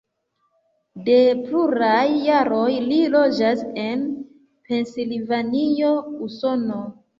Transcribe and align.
De 1.09 1.17
pluraj 1.49 2.07
jaroj 2.29 2.71
li 2.87 2.99
loĝas 3.17 3.63
en 3.85 4.09
Pensilvanio, 4.73 5.95
Usono. 6.31 6.83